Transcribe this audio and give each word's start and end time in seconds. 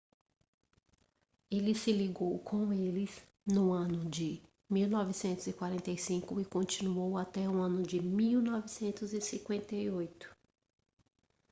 ele 1.51 1.75
se 1.75 1.91
ligou 1.91 2.39
com 2.39 2.73
eles 2.73 3.21
no 3.45 3.71
ano 3.71 4.03
de 4.09 4.41
1945 4.67 6.41
e 6.41 6.45
continuou 6.45 7.19
até 7.19 7.47
o 7.47 7.61
ano 7.61 7.83
de 7.83 8.01
1958 8.01 10.27